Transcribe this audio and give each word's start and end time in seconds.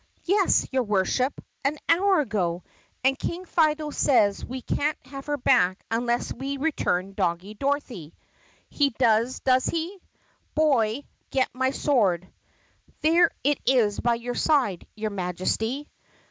"Yes, 0.23 0.67
your 0.71 0.81
Worship, 0.81 1.31
an 1.63 1.77
hour 1.87 2.21
ago. 2.21 2.63
And 3.03 3.19
King 3.19 3.45
Fido 3.45 3.91
says 3.91 4.43
we 4.43 4.63
can't 4.63 4.97
have 5.05 5.27
her 5.27 5.37
back 5.37 5.79
until 5.91 6.39
we 6.39 6.57
return 6.57 7.13
Doggie 7.13 7.53
Dorothy." 7.53 8.15
"He 8.67 8.89
does, 8.89 9.41
does 9.41 9.67
he? 9.67 10.01
Boy, 10.55 11.03
get 11.29 11.53
me 11.53 11.59
my 11.59 11.69
sword." 11.69 12.27
"There 13.01 13.29
it 13.43 13.59
is 13.67 13.99
by 13.99 14.15
your 14.15 14.33
side, 14.33 14.87
your 14.95 15.11
Majesty." 15.11 15.87